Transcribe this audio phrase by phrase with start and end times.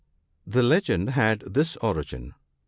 [0.47, 2.33] The legend had this origin.